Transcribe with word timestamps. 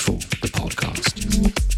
B4, 0.00 0.40
the 0.40 0.48
podcast. 0.48 1.69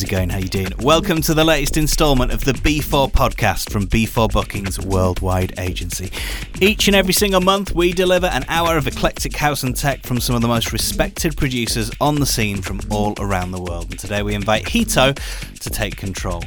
How's 0.00 0.08
it 0.08 0.12
going? 0.12 0.30
How 0.30 0.38
you 0.38 0.48
doing? 0.48 0.72
Welcome 0.78 1.20
to 1.20 1.34
the 1.34 1.44
latest 1.44 1.76
instalment 1.76 2.32
of 2.32 2.46
the 2.46 2.52
B4 2.52 3.12
podcast 3.12 3.70
from 3.70 3.86
B4 3.86 4.32
Bookings 4.32 4.80
Worldwide 4.80 5.52
Agency. 5.58 6.10
Each 6.58 6.88
and 6.88 6.96
every 6.96 7.12
single 7.12 7.42
month, 7.42 7.74
we 7.74 7.92
deliver 7.92 8.28
an 8.28 8.46
hour 8.48 8.78
of 8.78 8.86
eclectic 8.86 9.36
house 9.36 9.62
and 9.62 9.76
tech 9.76 10.06
from 10.06 10.18
some 10.18 10.34
of 10.34 10.40
the 10.40 10.48
most 10.48 10.72
respected 10.72 11.36
producers 11.36 11.90
on 12.00 12.14
the 12.14 12.24
scene 12.24 12.62
from 12.62 12.80
all 12.90 13.12
around 13.18 13.50
the 13.50 13.60
world. 13.60 13.90
And 13.90 13.98
today 13.98 14.22
we 14.22 14.34
invite 14.34 14.68
Hito 14.68 15.12
to 15.12 15.70
take 15.70 15.98
control. 15.98 16.44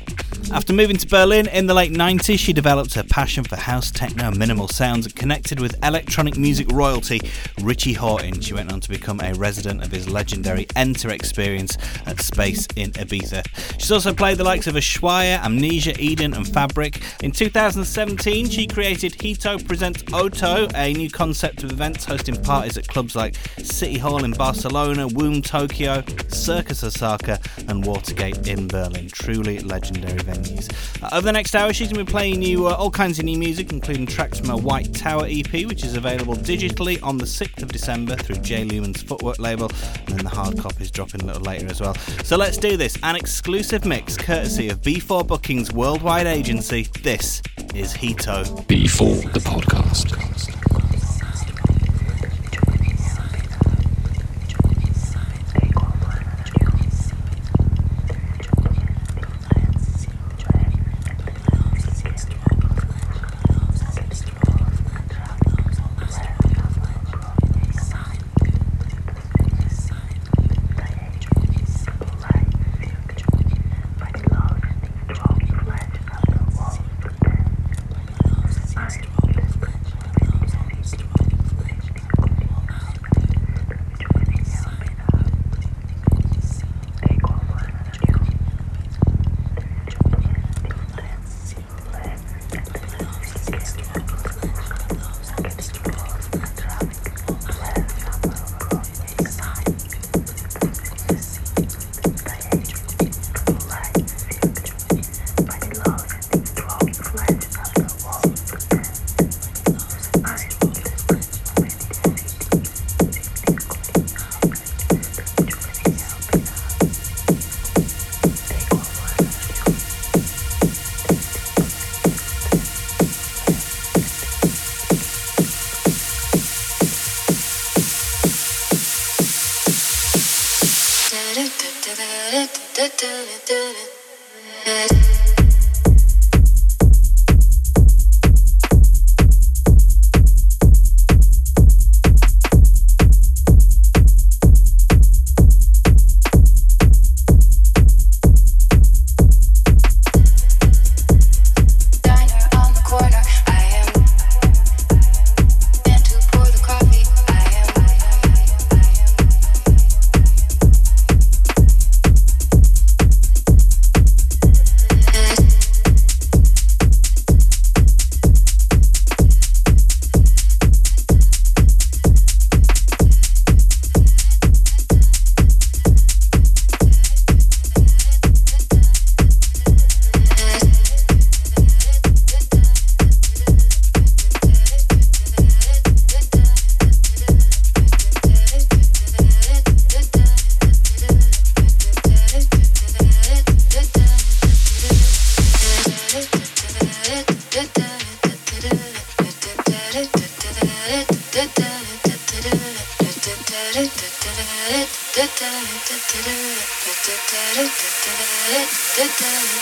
After 0.51 0.73
moving 0.73 0.97
to 0.97 1.07
Berlin 1.07 1.47
in 1.47 1.67
the 1.67 1.73
late 1.73 1.91
90s, 1.91 2.37
she 2.37 2.53
developed 2.53 2.93
her 2.95 3.03
passion 3.03 3.43
for 3.43 3.55
house, 3.55 3.91
techno, 3.91 4.31
minimal 4.31 4.67
sounds 4.67 5.05
and 5.05 5.15
connected 5.15 5.59
with 5.59 5.77
electronic 5.83 6.37
music 6.37 6.71
royalty 6.71 7.21
Richie 7.61 7.95
Hawtin. 7.95 8.43
She 8.43 8.53
went 8.53 8.71
on 8.71 8.79
to 8.81 8.89
become 8.89 9.21
a 9.21 9.33
resident 9.33 9.83
of 9.83 9.91
his 9.91 10.09
legendary 10.09 10.67
Enter 10.75 11.11
experience 11.11 11.77
at 12.05 12.19
Space 12.21 12.67
in 12.75 12.91
Ibiza. 12.91 13.42
She's 13.77 13.91
also 13.91 14.13
played 14.13 14.37
the 14.37 14.43
likes 14.43 14.67
of 14.67 14.75
Ushuaia, 14.75 15.43
Amnesia, 15.43 15.93
Eden, 15.99 16.33
and 16.33 16.47
Fabric. 16.47 17.01
In 17.21 17.31
2017, 17.31 18.49
she 18.49 18.67
created 18.67 19.21
Hito 19.21 19.59
Presents 19.59 20.03
Oto, 20.13 20.67
a 20.75 20.93
new 20.93 21.09
concept 21.09 21.63
of 21.63 21.71
events 21.71 22.05
hosting 22.05 22.41
parties 22.41 22.77
at 22.77 22.87
clubs 22.87 23.15
like 23.15 23.35
City 23.57 23.97
Hall 23.97 24.23
in 24.23 24.31
Barcelona, 24.31 25.07
Womb 25.07 25.41
Tokyo, 25.41 26.03
Circus 26.29 26.83
Osaka, 26.83 27.39
and 27.67 27.85
Watergate 27.85 28.47
in 28.47 28.67
Berlin. 28.67 29.09
Truly 29.09 29.59
legendary 29.59 30.19
venues. 30.19 30.71
Uh, 31.01 31.09
over 31.15 31.25
the 31.25 31.31
next 31.31 31.55
hour, 31.55 31.73
she's 31.73 31.91
going 31.91 32.05
to 32.05 32.05
be 32.05 32.11
playing 32.11 32.41
you 32.41 32.67
uh, 32.67 32.75
all 32.75 32.91
kinds 32.91 33.19
of 33.19 33.25
new 33.25 33.37
music, 33.37 33.71
including 33.71 34.05
tracks 34.05 34.39
from 34.39 34.49
her 34.49 34.57
White 34.57 34.93
Tower 34.93 35.25
EP, 35.27 35.51
which 35.65 35.83
is 35.83 35.95
available 35.95 36.35
digitally 36.35 37.01
on 37.03 37.17
the 37.17 37.25
6th 37.25 37.61
of 37.61 37.71
December 37.71 38.15
through 38.15 38.37
J. 38.37 38.63
Lumen's 38.63 39.01
Footwork 39.01 39.39
label, 39.39 39.69
and 40.07 40.17
then 40.17 40.23
the 40.23 40.29
hard 40.29 40.57
copy 40.57 40.83
is 40.83 40.91
dropping 40.91 41.21
a 41.21 41.25
little 41.25 41.41
later 41.41 41.67
as 41.67 41.81
well. 41.81 41.95
So 42.23 42.37
let's 42.37 42.57
do 42.57 42.77
this. 42.77 42.97
An 43.03 43.15
exclusive 43.23 43.85
mix 43.85 44.17
courtesy 44.17 44.67
of 44.67 44.81
B4 44.81 45.25
Bookings 45.25 45.71
Worldwide 45.71 46.27
Agency. 46.27 46.89
This 47.03 47.41
is 47.73 47.93
Hito. 47.93 48.43
B4, 48.43 49.31
the 49.31 49.39
podcast. 49.39 50.72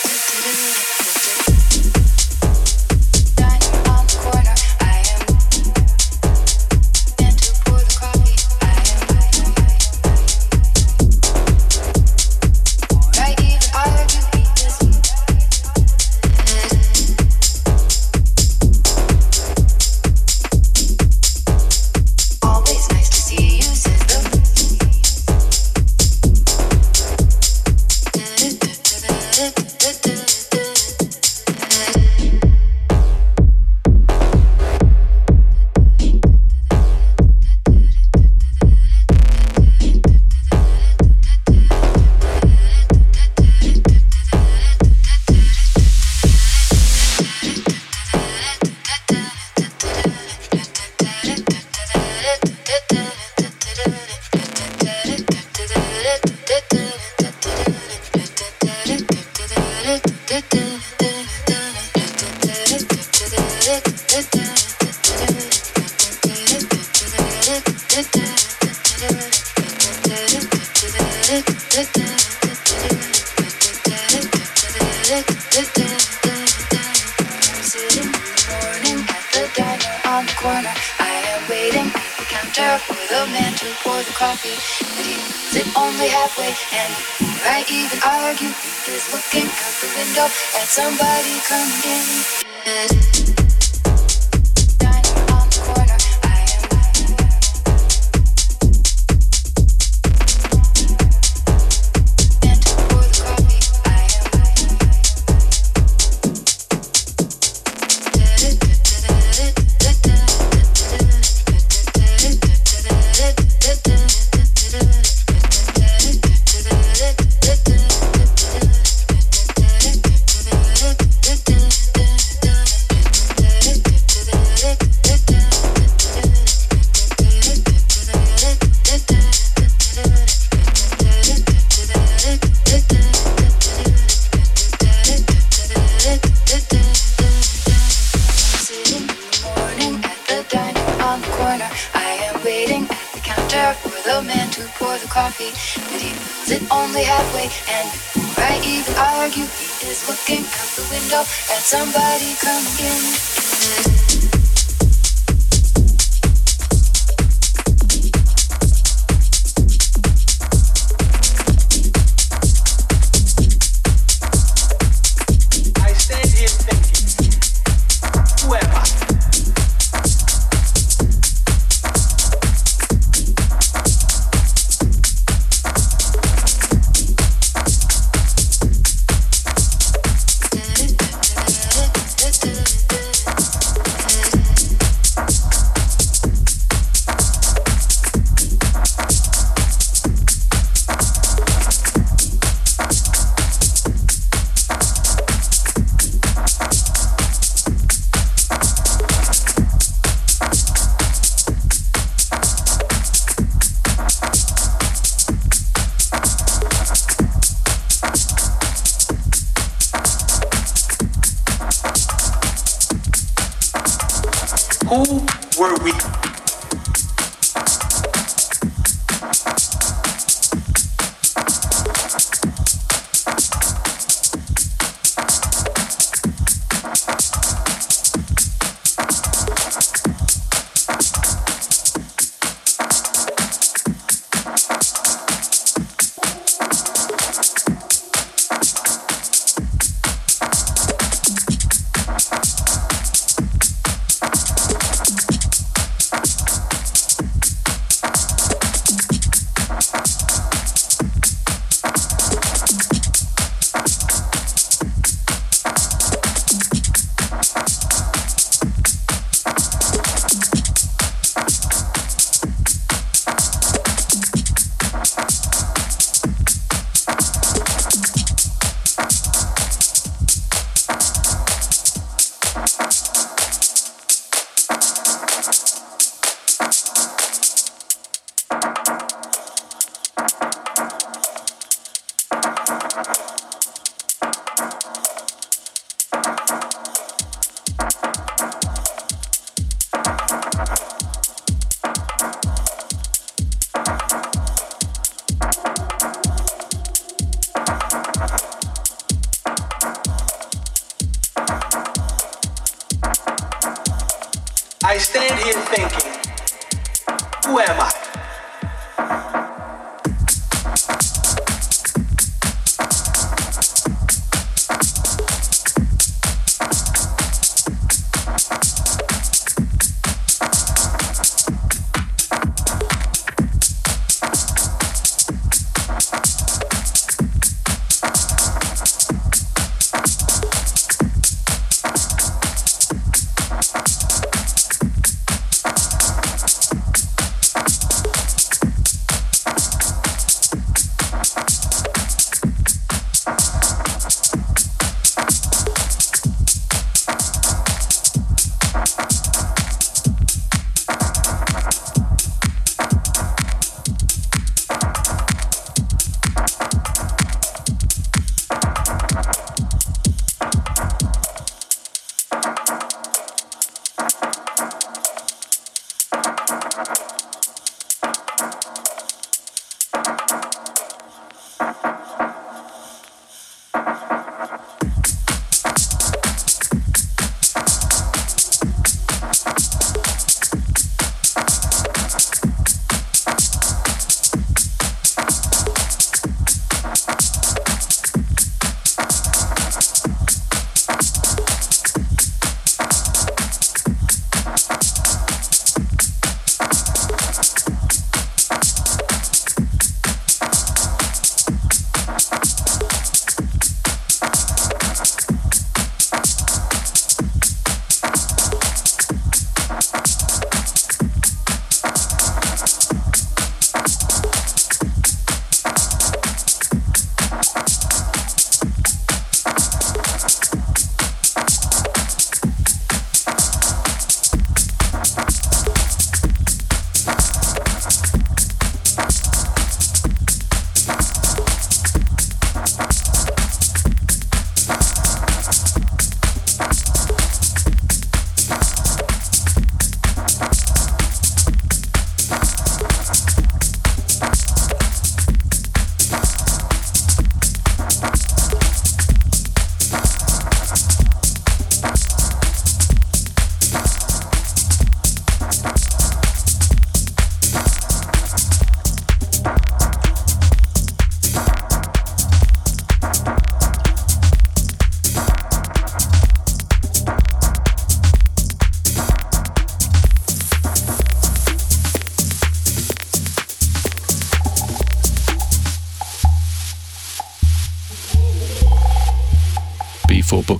Thank 0.03 1.65
you. 1.65 1.70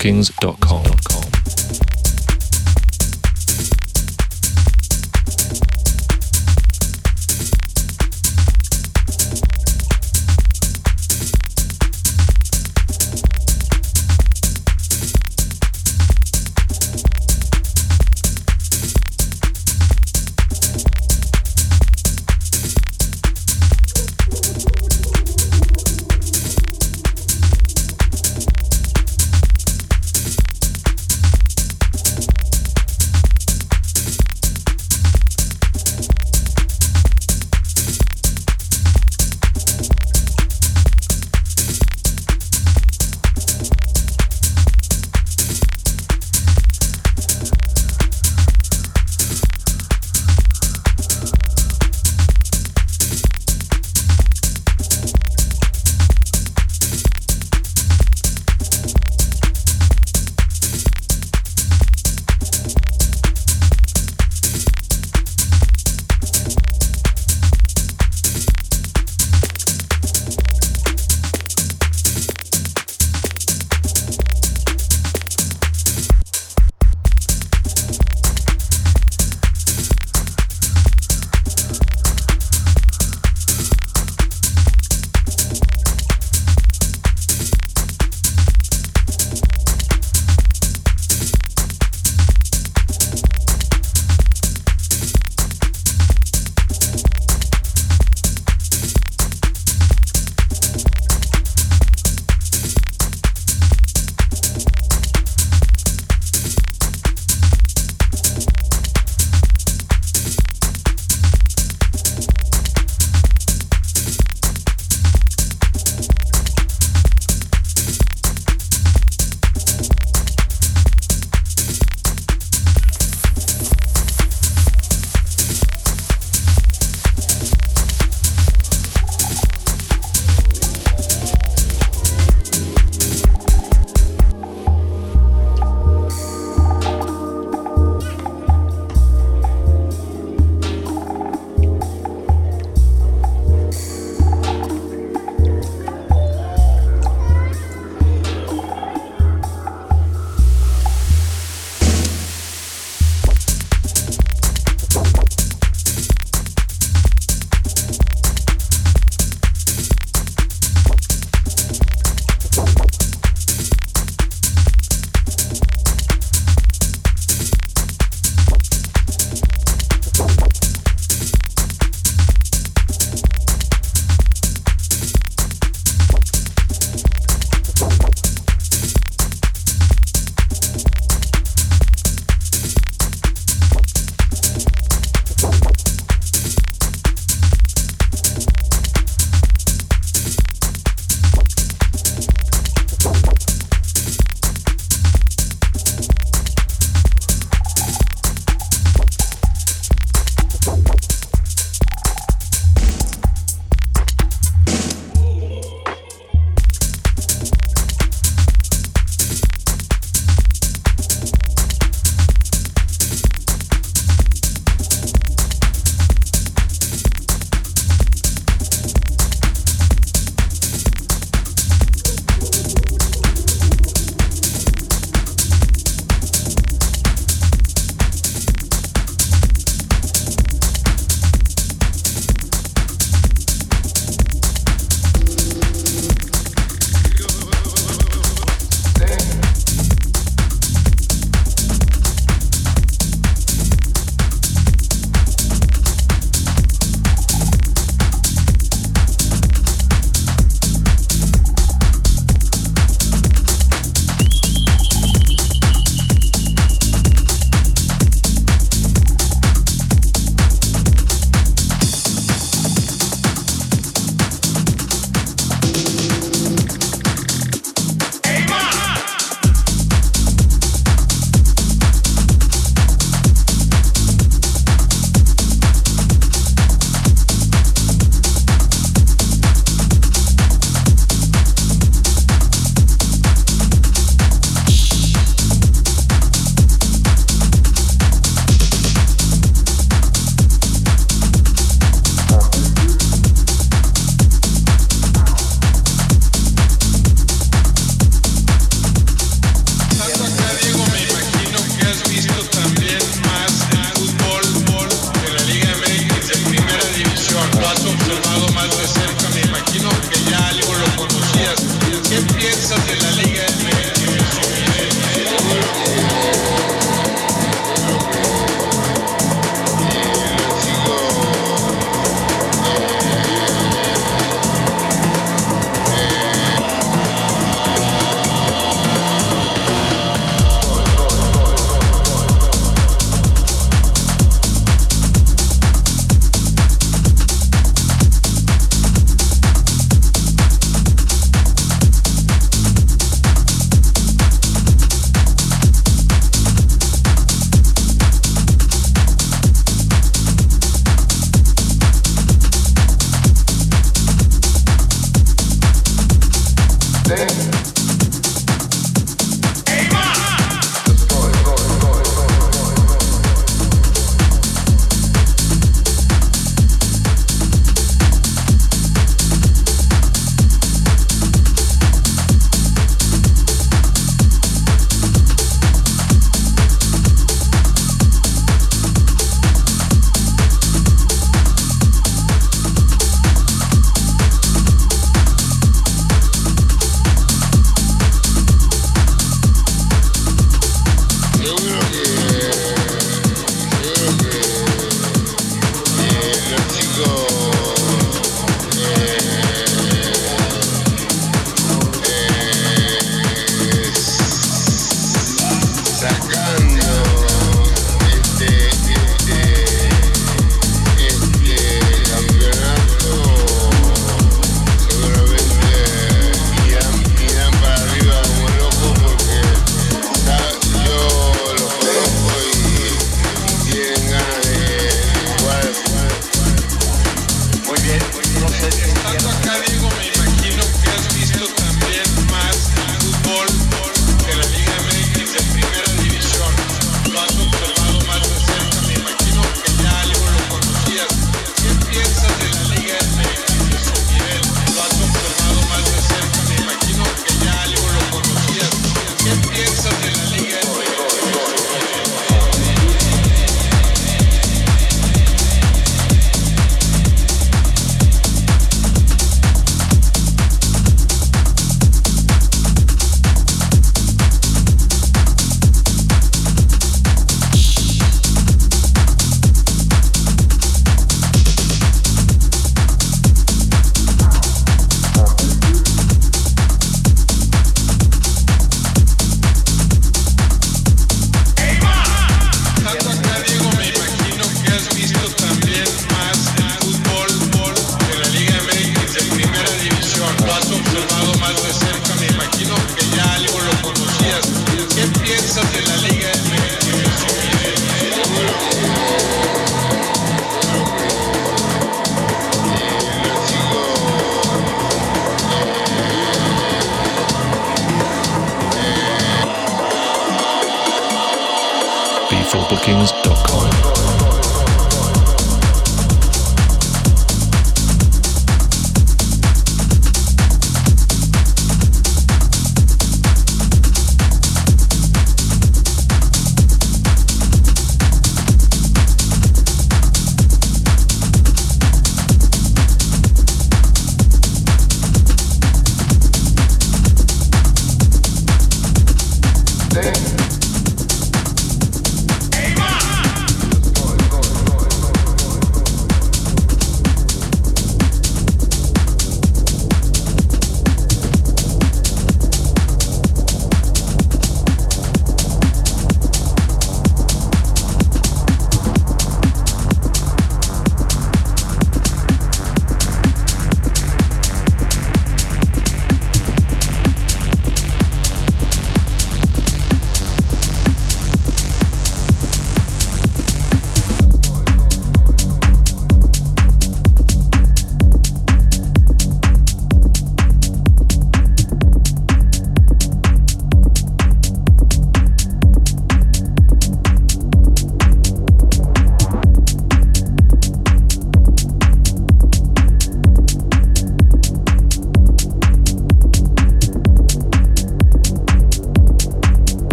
b4bookings.com. 0.00 0.99